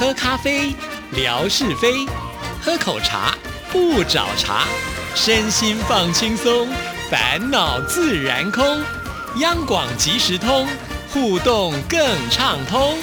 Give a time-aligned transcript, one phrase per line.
[0.00, 0.74] 喝咖啡，
[1.12, 2.08] 聊是非；
[2.62, 3.36] 喝口茶，
[3.70, 4.64] 不找茬。
[5.14, 6.66] 身心放轻松，
[7.10, 8.64] 烦恼自然空。
[9.40, 10.66] 央广即时通，
[11.12, 12.00] 互动更
[12.30, 12.96] 畅通。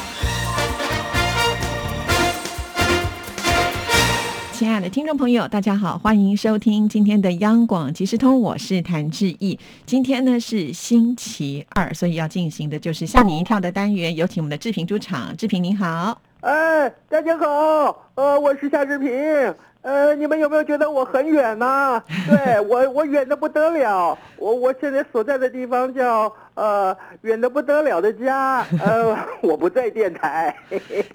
[4.51, 9.59] 亲爱的听众朋友，大家好，欢迎收听今天的央广即时通，我是谭志毅。
[9.85, 14.15] 今天呢是星期二，所以要进行的就是吓你一跳的单元。
[14.15, 16.19] 有请我们的志平出场，志平您好。
[16.47, 19.53] 哎，大家好，呃，我是夏志平。
[19.81, 22.01] 呃，你们有没有觉得我很远呢？
[22.25, 24.17] 对我，我远的不得了。
[24.37, 28.65] 我我现在所在的地方叫呃远的不得了的家。
[28.81, 30.55] 呃， 我不在电台。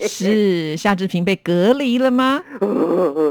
[0.00, 2.42] 是夏志平被隔离了吗？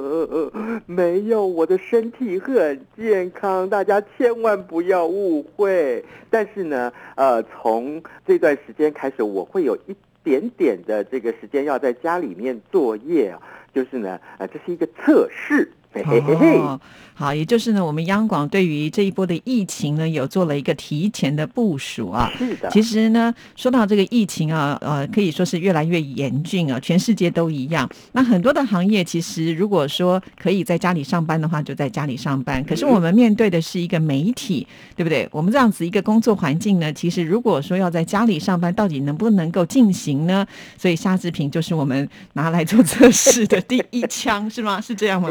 [0.88, 6.04] 没有，我的身体很健康，大家千万不要误会。
[6.32, 13.42] 但是呢，呃，从这段时间开始，我会有一点点的这个时间要在家里面作业啊。
[13.74, 15.72] 就是呢，呃，这是一个测试。
[15.94, 16.80] 哦，
[17.14, 22.32] 好，也就是呢，我们央广对于这一波的疫情呢，有做了一个提前的部署啊。
[22.38, 22.70] 是的。
[22.72, 27.88] 其实呢，说到这个疫情啊，呃，可以说是越来越严峻啊，全世界都一样。
[28.14, 32.64] 那很多的行业，其实如果说可以在家里上班的话，就在家里上班。
[32.64, 35.28] 可是我们面对的是一个媒体，对不对？
[35.32, 40.48] 我们这样子一个工作环境呢，其实如果说要在家里上班，到底能不能够进行呢？
[40.78, 44.80] 所以夏志平就是我们拿来做测试的第一枪，是吗？
[44.80, 45.30] 是这样吗？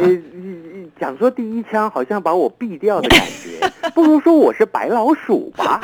[0.99, 5.81] 讲说第一枪好像把我毙掉的感觉，不如说我是白老鼠吧。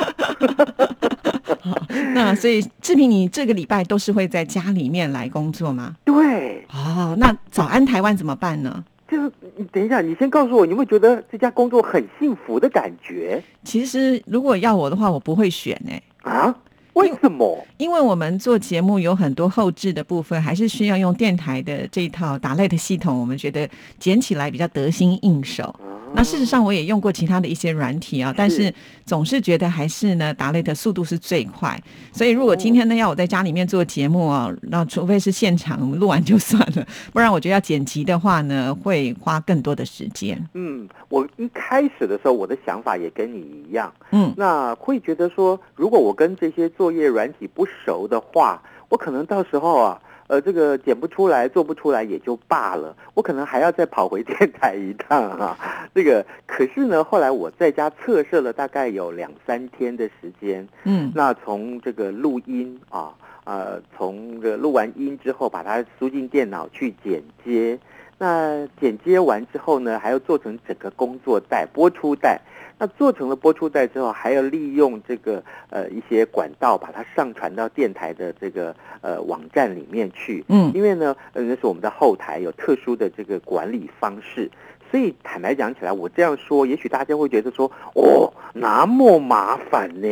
[2.13, 5.95] 那所以志平，你这个礼拜都是会在家里面来工作吗？
[6.05, 6.65] 对。
[6.71, 8.83] 哦，那早安台湾怎么办呢？
[9.09, 13.41] 就是你等一下，你先告诉我，你会觉得这家工作很幸福的感觉？
[13.63, 16.01] 其实如果要我的话，我不会选哎。
[16.23, 16.53] 啊？
[16.97, 17.65] 为什么？
[17.77, 25.73] 因为我们做节目有很多后置的部分，还是需要用电台的这一套打类的系统，我们觉得剪起来比较得心应手。
[26.13, 28.73] 那事实上，我也用过其他的一些软体啊，但是
[29.05, 31.79] 总是觉得还是呢，达雷的速度是最快。
[32.11, 40.41] 所以如果今天呢要我在家里面做节目啊，那除非是现场录完就算了，不然我觉得要剪辑的话呢，会花更多的时间。
[40.53, 43.93] 嗯，我一开始的时候，我的想法也跟你一样。
[44.11, 50.01] 嗯，那会觉得说，如果我跟这些作业软体不熟的话，我可能到时候啊。
[50.27, 55.57] 呃，这个剪不出来，做不出来也就罢了，我可能还要再跑回 电台一趟啊。
[55.95, 63.13] 这个可是呢，后来我在家测试了大概有两三天的时间，嗯，那从这个录音啊，
[63.45, 67.79] 呃，从这录完音之后，把它输进电脑去剪接，
[68.17, 72.41] 那剪接完之后呢，还要做成整个工作带、播出带。
[72.77, 80.43] 那做成了播出带之后，还要利用这个呃一些管道把它上传到电台的这个呃网站里面去。
[80.47, 84.49] 嗯，因为呢，呃那是我们的后台有特殊的这个管理方式，
[84.91, 90.07] 所以坦白讲起来，我这样说，也许大家会觉得说，哦，那么麻烦呢。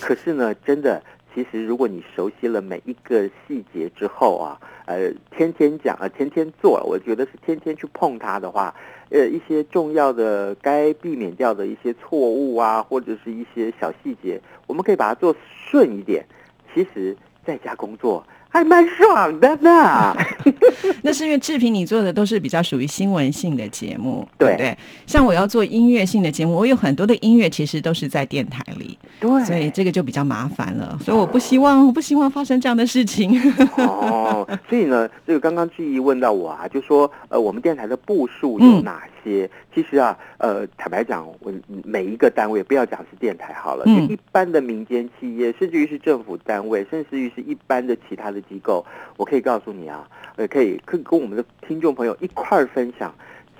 [0.00, 1.02] 可是呢，真的。
[1.34, 8.72] 其实，如果你熟悉了每一个细节之后啊，呃，天天讲啊，天天做，我觉得是天天去碰它的话，
[9.10, 16.24] 呃，一些重要的该避免掉的一些错误啊，或者是一些小细节，我们可以把它做顺一点。
[16.72, 18.24] 其实，在家工作。
[18.54, 20.16] 还蛮爽的呢。
[21.02, 24.78] 那是因为志平你做的都是比较属于新闻性的节目，对不对？
[25.06, 30.96] 像我要做音乐性的节目，我有很多的音乐其实都是在电台里，对，所以这个就比较麻烦了。
[31.04, 33.36] 所以我不希望，我不希望发生这样的事情。
[33.76, 39.50] 哦，所以呢，这个刚刚志毅问到我啊，就说呃，我们电台的步数有哪些？
[39.74, 41.52] 其实啊，呃，坦白讲，我
[41.82, 48.84] 每一个单位不要讲是电台好了，就一般的民间企业，甚至于是政府单位，甚至于是一般的其他的机构，
[49.16, 53.12] 我可以告诉你啊，呃，可以可以跟我们的听众朋友一块儿分享，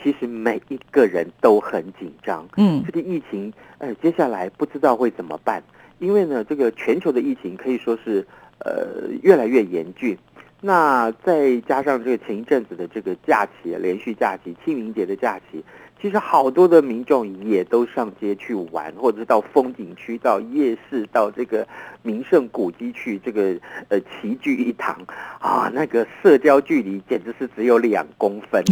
[0.02, 2.46] 其实每一个人都很紧张。
[2.56, 5.62] 嗯，这个疫情，呃，接下来不知道会怎么办，
[5.98, 8.26] 因为呢，这个全球的疫情可以说是
[8.58, 10.16] 呃越来越严峻。
[10.66, 15.62] 那再加上这个前一阵子的这个假期，连续假期，清明节的假期。
[16.00, 21.68] 其实好多的民众也都上街去玩，或者是到风景区、到夜市、到这个
[22.00, 23.54] 名胜古迹去，这个
[23.90, 24.96] 呃齐聚一堂
[25.38, 28.64] 啊，那个社交距离简直是只有两公分。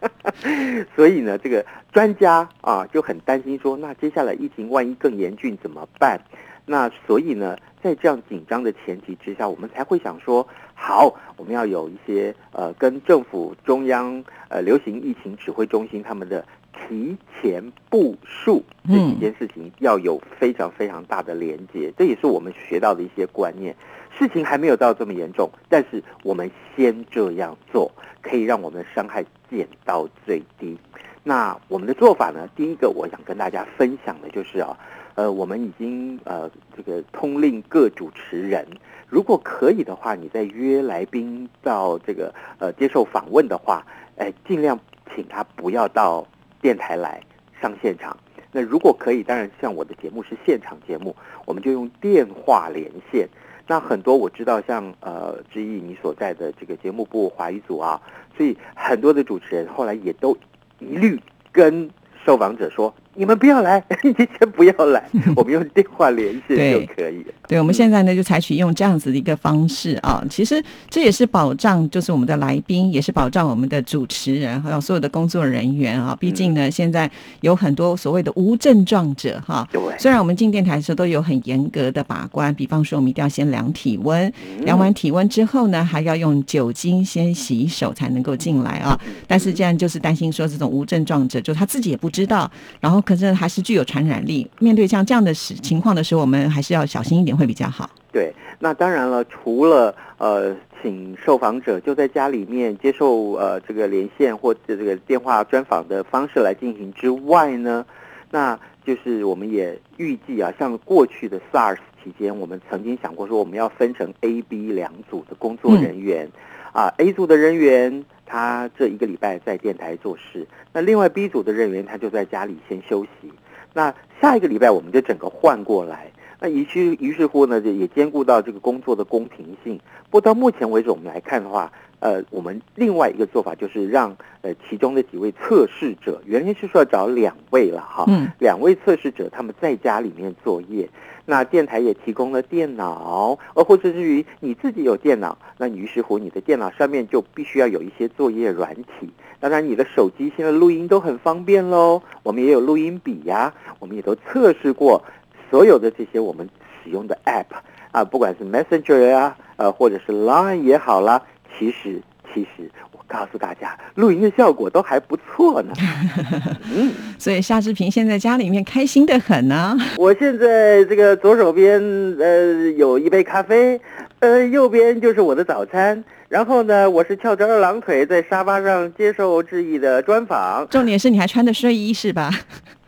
[0.96, 6.18] 所以呢，这个专家啊就很担心说，那接下来疫情万一更严峻怎么办？
[6.64, 10.46] 那所以呢，在这样紧张的前提之下，我们才会想说，
[10.82, 16.42] 好，我们要有一些呃，跟政府中央呃流行疫情指挥中心他们的
[16.72, 23.76] 提前部署这几件事情要有非常非常大的连接，这也是我们学到的一些观念。
[24.18, 27.92] 事情还没有到这么严重，但是我们先这样做，
[28.22, 30.78] 可以让我们的伤害减到最低。
[31.22, 32.48] 那我们的做法呢？
[32.56, 34.76] 第一个，我想跟大家分享的就是啊，
[35.20, 38.66] 呃，我们已经呃这个通令各主持人，
[39.06, 43.84] 如果可以的话，你再约来宾到这个呃接受访问的话，
[44.16, 44.80] 哎，尽量
[45.14, 46.26] 请他不要到
[46.62, 47.20] 电台来
[47.60, 48.16] 上现场。
[48.50, 51.14] 那如果可以，当然像我的节目是现场节目，
[51.44, 53.28] 我们就用电话连线。
[53.66, 58.00] 那很多我知道，像呃，之毅你所在的这个节目部华语组啊，
[58.34, 60.34] 所以很多的主持人后来也都
[60.78, 61.20] 一律
[61.52, 61.90] 跟
[62.24, 62.94] 受访者说。
[63.14, 65.02] 你们不要来， 你先不要来，
[65.36, 67.24] 我们用电话连线就可以。
[67.48, 76.16] 对，我们现在呢就采取用这样子的一个方式啊，其实这也是保障，就是我们的来宾，也是保障我们的主持人还有所有的工作人员啊。
[76.20, 77.10] 毕竟呢，现在
[77.40, 79.68] 有很多所谓的无症状者哈。
[79.72, 79.80] 对。
[79.98, 88.98] 虽然我们进电台的时候都有很严格的把关，比方说我们一定要先量体温，量完体温之后呢，还要用酒精先洗手才能够进来啊。
[89.26, 94.48] 但是这样就是担心说这种无症状者，就他自己也不知道，然后可是还是具有传染力。
[94.58, 97.88] 面对像这样的情况的时候，我们还是要小心一点会比较好。
[98.12, 107.84] 对，那当然了，除了呃，请受访者就在家里面接受呃这个连线或者这个电话专访的方式来进行之外呢，
[108.30, 116.28] 那就是我们也预计啊，像过去的 SARS 期间，我们曾经想过说，我们要分成 A、B 两组的工作人员
[116.72, 118.04] 啊，A 组的人员。
[118.30, 123.32] 他这一个礼拜在电台做事，那另外 B 组的人员他就在家里先休息。
[123.74, 129.80] 那下一个礼拜我们就整个换过来，那于是于是乎呢，就也兼顾到这个工作的公平性。
[130.10, 140.88] 不过到目前为止我们来看的话，呃，我们另外一个做法就是让呃其中的几位测试者，原先是说要找两位了哈，嗯两位测试者他们在家里面作业。
[141.26, 149.08] 那电台也提供了电脑，而或者至于你自己有电脑，那于是乎你的电脑上面就必须要有一些作业软体。
[149.38, 155.04] 当然，你的手机现在录音都很方便喽，我们也有录音笔呀，我们也都测试过
[155.50, 156.48] 所有的这些我们
[156.82, 157.54] 使用的 App
[157.92, 161.22] 啊，不管是 Messenger 呀，呃，或者是 Line 也好啦，
[161.58, 162.00] 其实
[162.32, 163.00] 其实我。
[163.10, 165.72] 告诉大家，录音的效果都还不错呢。
[166.72, 169.76] 嗯，所以夏志平现在家里面开心的很呢。
[169.96, 171.82] 我现在这个左手边
[172.20, 173.80] 呃有一杯咖啡，
[174.20, 176.04] 呃右边就是我的早餐。
[176.28, 180.64] 然后呢，我是翘着二郎腿在沙发上接受志毅的专访。
[180.70, 182.30] 重点是你还穿的睡衣是吧？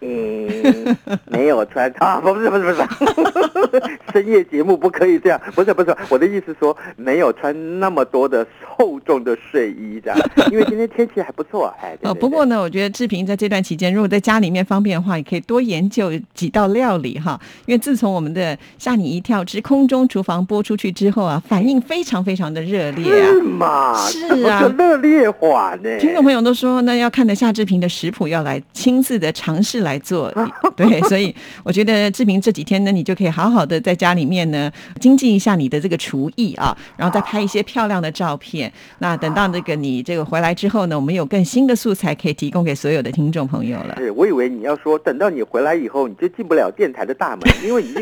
[0.01, 0.97] 嗯，
[1.27, 3.83] 没有穿啊，不是不是不是，
[4.13, 10.19] 深夜节目不可以这样，不是不是，我的意思说没有穿那么多的厚重的睡衣这样，
[10.51, 11.97] 因为今天天气还不错，哎。
[12.03, 24.07] 哦，不过呢，我觉得志平在这段期间，如果在家里面方便的话，也可以多研究几道料理哈，因为自从我们的吓你一跳之空中厨房播出去之后啊，反应非常非常的热烈啊，是吗？
[24.07, 25.99] 是啊，热烈化呢。
[25.99, 29.99] 听众朋友都说，那要看着夏志平的食谱，要来亲自的尝试来。
[30.03, 30.35] 做
[30.75, 31.33] 对，所以
[31.63, 38.73] 我觉得志平这几天呢，你就可以好好的在家里面呢精进一下你的这个厨艺啊，然后再拍一些漂亮的照片。
[38.99, 43.95] 那等到那个你这个回来之后呢，我们有更新的素材可以提供给所有的听众朋友了。
[43.97, 47.95] 是我以为你要说等到你回来以后，你就进不了电台的大门，因为你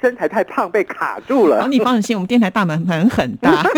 [0.00, 1.68] 身材太胖被卡住了。
[1.68, 3.64] 你放心，我们电台大门门很大。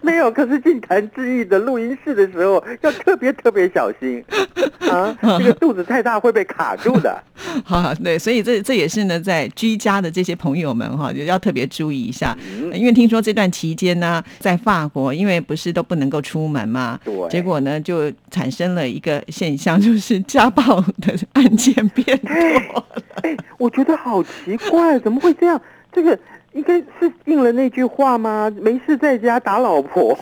[0.00, 4.22] 没有，可是进谈志毅的录音室的时候要特别特别小心
[4.90, 7.22] 啊，这个肚子太大会被卡住的。
[7.64, 12.36] 好，对，所以这这也是呢，在居家的这些朋友们哈，也要特别注意一下，
[12.72, 22.84] 因为听说这段期间呢，在法国，因为不是都不能够出门嘛，对，结果呢就产生了一个现象，就是家暴的案件变多了。
[23.22, 25.60] 哎，我觉得好奇怪，怎么会这样？
[25.90, 26.18] 这个。
[26.54, 28.50] 应该是应了那句话吗？
[28.60, 30.16] 没事在家打老婆，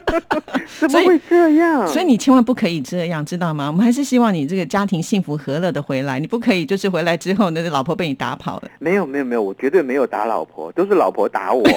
[0.78, 1.86] 怎么会这样？
[1.88, 3.68] 所以你千万不可以这样，知道吗？
[3.68, 6.20] 我们还是希望你这个家庭幸福和乐的回来。
[6.20, 8.70] 你不可以就是回来之后，那个老婆被你打跑了。
[8.78, 11.64] 没有没有没有，我绝对没有打老婆，都是老婆打我。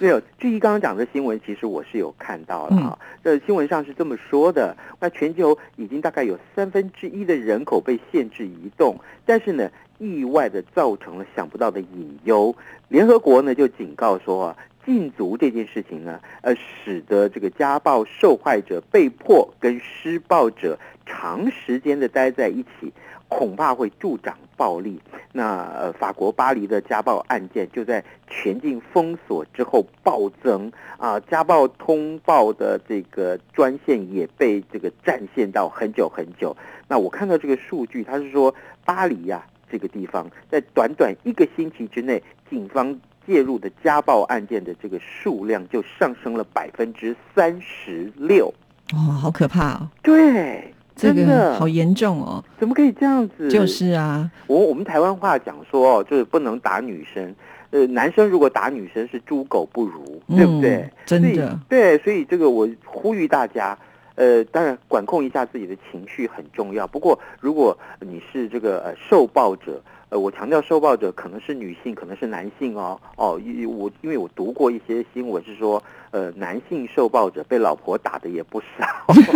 [0.00, 2.98] 没有，至于刚刚讲的新闻，其实我是有看到了哈。
[3.22, 9.68] 这新闻上是这么说的：那全球已经大概有三分之一的人口被限制移动，但是呢。
[9.98, 12.54] 意外的造成了想不到的隐忧，
[12.88, 22.92] 联合国呢就警告说啊，禁足这件事情呢，呃，使得这个家暴受害者被迫跟施暴者长时间的待在一起，
[23.28, 25.00] 恐怕会助长暴力。
[25.32, 36.56] 那呃，法国巴黎的家暴案件就在全境封锁之后暴增啊，家暴通报的这个专线也被这个占线到很久很久。
[36.88, 48.52] 那我看到这个数据，他是说巴黎呀这个地方在短短一个星期之内，警方介入的家暴案件的这个数量就上升了百分之三十六。
[48.92, 49.88] 哦，好可怕哦！
[50.02, 52.44] 对，这个好严重哦！
[52.58, 53.50] 怎么可以这样子？
[53.50, 57.34] 就是啊，我我们台湾话讲说，就是不能打女生。
[57.70, 60.88] 呃，男生如果打女生是猪狗不如，对不对？
[61.04, 63.76] 真的，对，所以这个我呼吁大家。
[64.16, 66.86] 呃，当然管控一下自己的情绪很重要。
[66.86, 73.00] 不过，如果你是这个呃受暴者，呃，我强调受暴者可能是女性，可能是男性哦。
[73.16, 78.86] 哦，因我因为我读过一些新闻，是说呃男性受暴者被老婆打的也不少。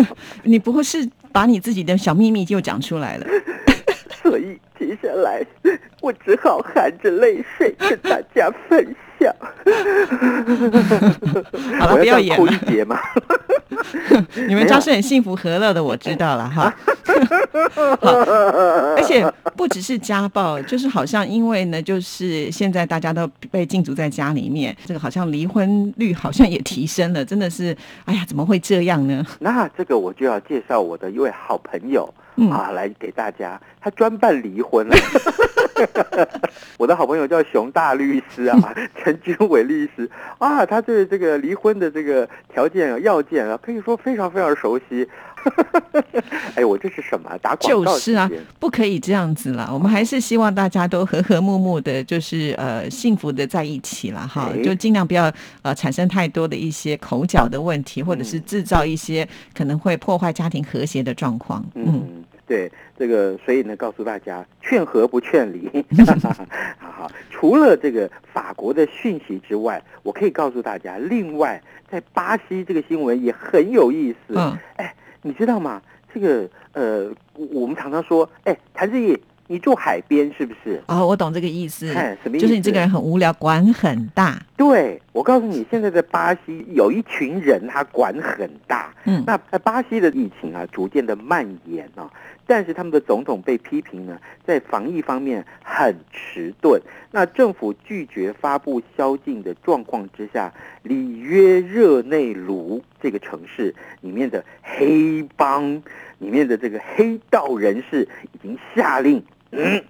[0.42, 3.26] 你不会是把你自己的小秘密就讲出来了？
[4.22, 5.44] 所以接下来
[6.00, 8.94] 我只好含着泪水跟大家分享。
[11.78, 12.52] 好了，不要演了。
[12.68, 12.98] 一嘛。
[14.48, 16.72] 你们家是很幸福和乐的，我知道了哈。
[18.00, 18.10] 好，
[18.96, 19.24] 而且
[19.56, 29.24] 不只是家暴，就是好像因为呢，就是现在大家都被禁足在家里面，这个好像离婚率好像也提升了，真的是，哎呀，怎么会这样呢？
[29.40, 32.12] 那这个我就要介绍我的一位好朋友
[32.50, 34.96] 啊，来给大家，他专办离婚了。
[36.76, 40.08] 我的好朋友叫熊大律师啊， 陈君伟律师
[40.38, 45.08] 啊，他对这个离婚的这个条件啊、要件啊，可以说非常非常熟悉。
[46.54, 47.94] 哎，我这是什么打广告？
[47.94, 49.70] 就是啊，不可以这样子了。
[49.72, 54.52] 我们还是希望大家都和和睦睦的，就是呃幸福的在一起了哈。
[54.62, 55.32] 就尽量不要
[55.62, 61.64] 呃产生太多的一些口角的问题，或者是制造一些可能会破坏家庭和谐的状况。
[61.74, 65.70] 嗯，对，这个所以呢，告诉大家，劝和不劝离。
[66.80, 74.34] 好好，除了这个法国的讯息之外，我可以告诉大家，另外在巴西这个新闻也很有意思。
[74.34, 74.92] 嗯，哎。
[75.22, 75.82] 你知道吗？
[76.14, 79.14] 这个呃，我们常常说，哎，谭志毅，
[79.48, 80.82] 你住海边是不是？
[80.88, 81.92] 哦，我懂这个意思。
[82.22, 82.46] 什么意思？
[82.46, 84.40] 就是你这个人很无聊，管很大。
[84.60, 88.92] 对，我告诉你，现在在巴西有一群人，他管很大。
[89.06, 92.10] 嗯，那在巴西的疫情啊，逐渐的蔓延啊。
[92.46, 96.78] 但是他们的总统被批评呢，在防疫方面很迟钝。
[97.10, 100.52] 那政府拒绝发布宵禁的状况之下，
[100.82, 105.82] 里约热内卢这个城市里面的黑帮
[106.18, 109.82] 里面的这个黑道人士已经下令，嗯，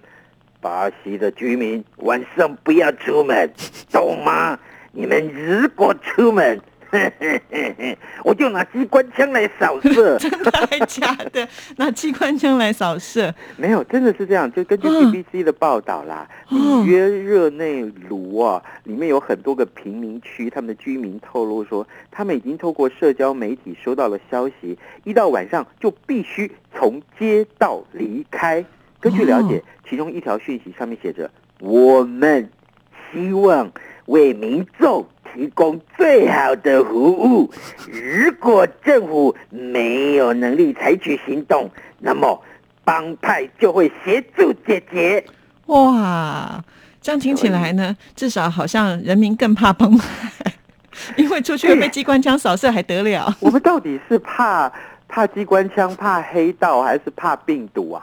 [0.61, 3.51] 巴西的居民晚上不要出门，
[3.91, 4.57] 懂吗？
[4.93, 6.61] 你们如果出门。
[8.25, 11.47] 我就拿机关枪来扫射， 真的还假的？
[11.77, 13.33] 拿机关枪来扫射？
[13.55, 14.51] 没有，真的是这样。
[14.51, 28.65] 就根据 BBC 的报道啦，里约热内卢啊，里面有很多个贫民区，他们的居民透露说，他们已经透过社交媒体收到了消息，一到晚上就必须从街道离开。
[29.01, 31.29] 根据了解，其中一条讯息上面写着
[31.59, 32.49] ：“我们
[33.11, 33.69] 希望
[34.05, 37.49] 为民众。”提供最好的服务。
[37.87, 42.43] 如果政府没有能力采取行动，那么
[42.83, 45.23] 帮派就会协助解决。
[45.67, 46.61] 哇，
[46.99, 50.53] 这样听起来呢，至少好像人民更怕帮派，
[51.15, 53.33] 因为出去被机关枪扫射还得了？
[53.39, 54.69] 我们到底是怕
[55.11, 58.01] 怕机关枪、怕黑道，还是怕病毒啊？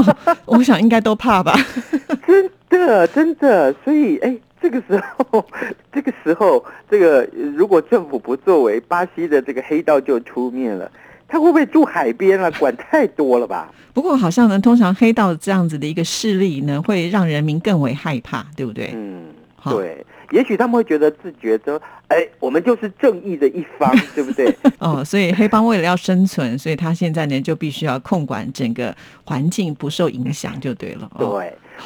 [0.44, 1.54] 我想应该都怕吧。
[2.26, 4.36] 真的，真的，所以哎。
[4.62, 5.42] 这个时候，
[5.90, 7.26] 这个时候，这个
[7.56, 10.84] 如果政府不作为，巴西的这个黑道就出面了。
[11.26, 12.50] 他会不会住海边啊？
[12.58, 13.72] 管太多了吧？
[13.94, 18.90] 不过好像呢，通常黑道这样子的一个势力呢，会让人民更为害怕，对不对？
[18.94, 19.28] 嗯，
[19.70, 20.04] 对。
[20.30, 24.54] 也许他们会觉得自觉得，哎，我们就是正义的一方， 对不对？
[24.78, 28.94] 哦，所以黑帮为了要生存，所以他现在呢就必须要控管整个
[29.24, 31.10] 环境不受影响，就对了。
[31.18, 31.26] 对，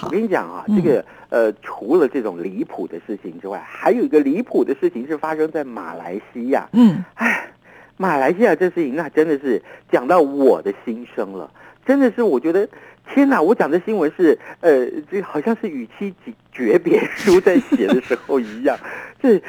[0.02, 6.68] 我跟你讲啊，这个呃，除了这种离谱的事情之外，还有一个离谱的事情是发生在马来西亚。
[6.72, 7.46] 嗯，哎，
[7.96, 11.50] 马来西亚这事情那真的是讲到我的心声了，
[11.86, 12.68] 真的是我觉得。
[13.12, 13.40] 天哪！
[13.40, 16.12] 我讲的新闻是，呃，这好像是与妻
[16.52, 18.76] 诀别书在写的时候一样，
[19.22, 19.40] 这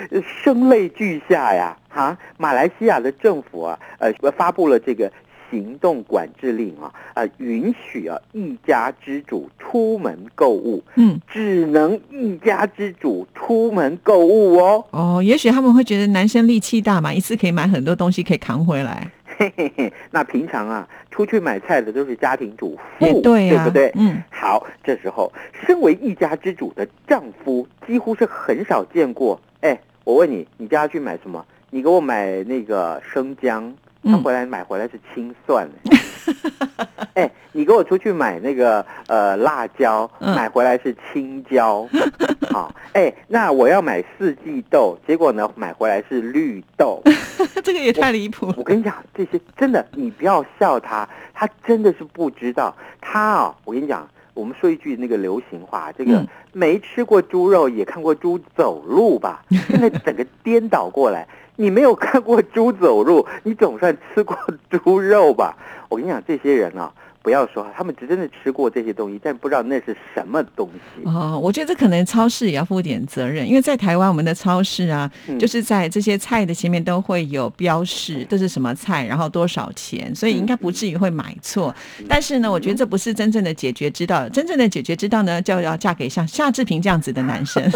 [0.44, 1.76] 声泪俱下呀！
[1.90, 5.12] 哈，马来西亚的政府啊，呃，发布了这个
[5.50, 14.86] 行动管制令啊，啊，允许啊一家之主出门购物，嗯，只能一家之主出门购物哦。
[14.92, 19.10] 哦，也许他们会觉得男生力气大嘛，一次可以买很多东西，可以扛回来。
[19.38, 23.92] 嘿嘿嘿，那平常啊，出去买菜的都是家庭主妇，对对不对？
[23.96, 25.32] 嗯，好，这时候
[25.66, 29.40] 身为一家之主的丈夫，几乎是很少见过。
[29.62, 31.46] 哎，我问你，你叫他去买什么？
[31.70, 33.74] 你给我买那个生姜，
[34.04, 35.68] 他回来买回来是青蒜。
[37.16, 41.88] 哎，你给我出去买那个呃辣椒，买回来是青椒。
[42.52, 47.02] 好，哎，那我要买四季豆，结果呢买回来是绿豆。
[47.64, 48.54] 这个也太离谱了。
[48.58, 52.76] 我跟你讲，这些真的，你不要笑他，他真的是不知道。
[53.02, 59.44] 他啊，我跟你讲，我们说一句那个流行话，这个没吃过猪肉也看过猪走路吧？
[59.70, 61.28] 现在整个颠倒过来。
[61.58, 64.38] 你没有看过猪走路，你总算吃过
[64.70, 65.56] 猪肉吧？
[65.88, 66.92] 我跟你讲，这些人啊。
[67.26, 71.04] 不要说，他们只真的吃过这些东西，但不知道那是什么东西。
[71.06, 81.74] 哦，我觉得这可能超市也要负点责任，因为在台湾，我们的超市啊，就是在这些菜的前面都会有标示，这是什么菜，然后多少钱，所以应该不至于会买错。
[82.08, 84.30] 但是呢，我觉得这不是真正的解决之道。
[84.30, 87.68] 真正的解决之道呢，就要嫁给像夏志平这样子的男生，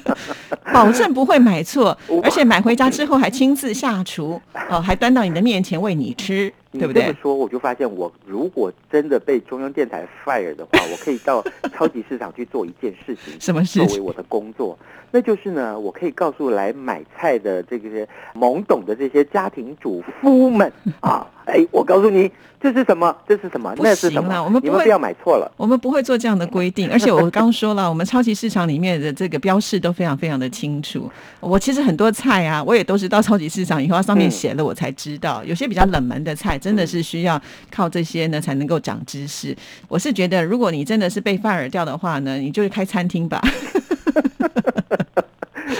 [0.72, 6.50] 保证不会买错，而且买回家之后还亲自下厨，哦，还端到你的面前喂你吃。
[6.78, 7.02] 对不对？
[7.02, 13.84] 这么说，我就发现，我如果真的被中央电台 fire 的话， 我可以到超级市场去做一件事情，什么事？
[13.86, 14.78] 作为我的工作，
[15.10, 22.30] 那就是呢，我可以告诉来买菜的这个懵懂的这些家庭主妇们 啊，哎，我告诉你。
[22.58, 23.14] 这是什么？
[23.28, 23.72] 这是什么？
[23.78, 24.42] 那是什么？
[24.42, 25.48] 我们不会要买错了。
[25.58, 26.90] 我们不会做这样的规定。
[26.90, 31.08] 而且我刚说了，我们超级市场里面的这个标示都非常非常的清楚。
[31.38, 35.44] 我其实很多菜啊，我也都是到超级市场以后，它上面写了我才知道。
[35.44, 39.56] 有些比较冷门的菜，真的是需要靠这些呢才能够长知识。
[39.86, 43.40] 我是觉得，如果你真的是被 fire 掉的话呢，你就开餐厅吧。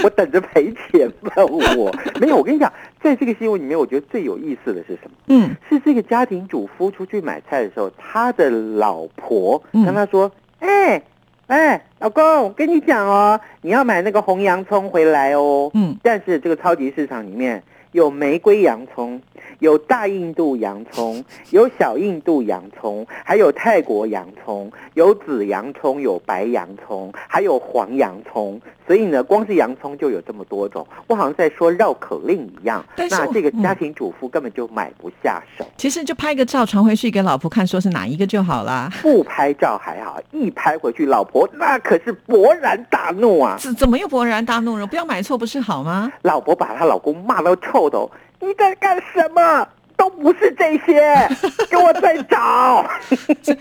[0.05, 1.45] 我等着赔钱吧！
[1.45, 2.37] 我没有。
[2.37, 5.17] 我跟你讲，在这个新闻里面，我觉得最有意思的是什么？
[5.27, 11.03] 嗯，是这个家庭主夫出去买菜的时候，他的老婆跟他说：“哎
[11.49, 19.21] 哎，老公，我跟你讲哦，你要买那个红洋葱回来哦。”嗯，但是这个超级市场里面有玫瑰洋葱。
[19.61, 28.61] 有大印度洋葱，有小印度洋葱，还有泰国洋葱，有紫洋葱，有白洋葱，还有黄洋葱。
[28.87, 30.87] 所以呢，光是洋葱就有这么多种。
[31.09, 32.85] 我好像在说绕口令一样。
[32.97, 35.67] 那这个家庭主妇根本就买不下手。
[35.77, 38.89] 其实就拍个照传回去给老婆看，说是哪一个就好了。
[39.03, 43.57] 不拍照还好，一拍回去，老婆那可是勃然大怒啊！
[43.59, 44.87] 怎怎么又勃然大怒了？
[44.87, 46.13] 不要买错不是好吗？
[46.23, 48.09] 老婆把她老公骂到臭头。
[48.41, 49.69] 你在干什么？
[49.97, 51.27] 都不是这些，
[51.71, 52.87] 给我再找。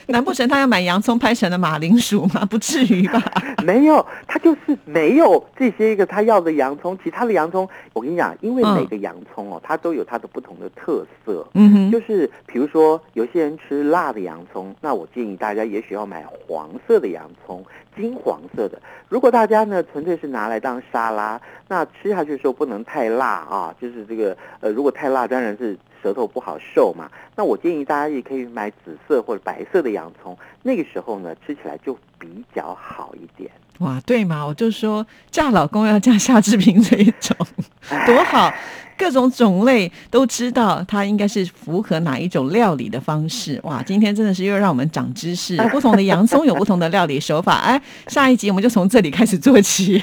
[0.07, 2.43] 难不成他要买洋葱拍成了马铃薯吗？
[2.51, 3.23] 不至于吧？
[3.63, 6.99] 没有，他就是没有这些一个他要的洋葱。
[7.01, 11.47] 其他的洋葱，我跟你讲，因为每个洋葱哦，它都有它的不同的特色。
[11.53, 17.65] 嗯哼，就是比如说，有些人吃辣的洋葱，那我建议大家也许要买黄色的洋葱。
[17.95, 27.09] 金黄色的，如果大家呢纯粹是拿来当沙拉，那吃下去的时候不能太辣啊，就是这个呃，如果太辣当然是舌头不好受嘛。
[27.35, 33.49] 那我建议大家也可以买紫色或者白色的洋葱，那个时候呢吃起来就比较好一点。
[33.79, 37.35] 哇，对嘛，我就说嫁老公要嫁夏志平这一种，
[38.05, 38.51] 多好。
[38.97, 43.59] 各种种类都知道，它应该是符合哪一种料理的方式。
[43.63, 45.57] 哇，今天真的是又让我们长知识。
[45.69, 47.57] 不同的洋葱有不同的料理手法。
[47.59, 50.01] 哎，下一集我们就从这里开始做起。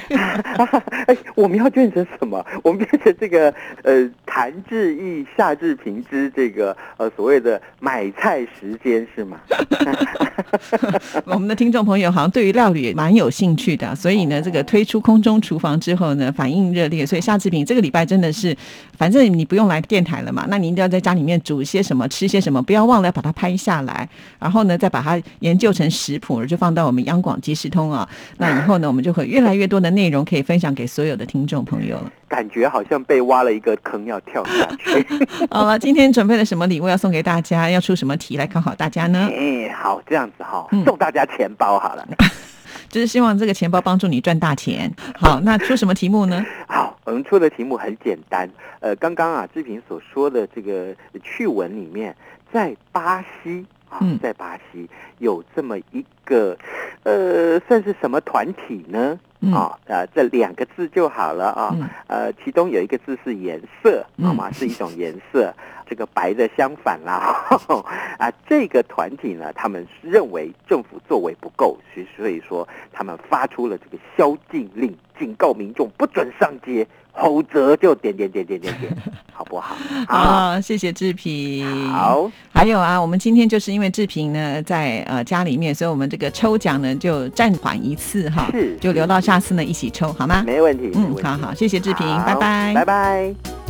[1.35, 2.45] 我们要变成什么？
[2.63, 3.53] 我们变成这个
[3.83, 9.39] 呃，谭志毅、夏志平之这个呃所谓的买菜时间是吗？
[11.25, 17.05] 我们的听众朋友好像对于料理蛮有兴趣的，所以呢，这个推出空中厨房之后呢，反应热烈。
[17.05, 18.55] 所以夏志平这个礼拜真的是。
[18.95, 24.07] 反正你不用来电台了嘛，那你一定要在家里面煮些什么，吃些什么，不要忘了把它拍下来，
[24.39, 28.07] 然后呢，再把它研究成食谱，就放到我们央广即时通啊。
[28.37, 32.11] 那以后呢，我们就会越来越多的内容可以分享给所有的听众朋友了。
[32.29, 35.05] 感觉好像被挖了一个坑要跳下去。
[35.51, 37.69] 好了，今天准备了什么礼物要送给大家？
[37.69, 39.29] 要出什么题来考考大家呢？
[39.33, 42.07] 哎，好，这样子哈，送大家钱包好了。
[42.89, 44.91] 就是希望这个钱包帮助你赚大钱。
[45.15, 46.45] 好，那出什么题目呢？
[46.69, 48.47] 好，我们出的题目很简单。
[48.81, 52.15] 呃，刚刚啊志平所说的这个趣闻里面，
[52.51, 56.57] 在巴西啊，在巴西有这么一个，
[57.03, 59.19] 呃，算是什么团体呢？
[59.53, 61.75] 啊，呃，这两个字就好了啊。
[62.07, 64.49] 呃，其中有一个字是颜色，好吗？
[64.51, 65.53] 是一种颜色，
[65.85, 67.45] 这个白的相反啦。
[68.17, 76.87] 啊，这个团体呢，他们认为政府作为不够，所以所以说他们发出了这个宵禁令，警告民众不准上街。
[77.15, 78.91] 否则就点点点点点点，
[79.31, 79.75] 好不好？
[80.07, 81.63] 好，谢谢志平。
[81.91, 90.43] 好，还有啊，我们今天就是因为志平呢在呃家里面，所以我们这个抽奖呢就暂缓一次哈，是，就留到下次呢一起抽好吗？
[90.45, 90.91] 没问题。
[90.93, 93.62] 嗯，好好，谢谢志平，拜拜，拜拜。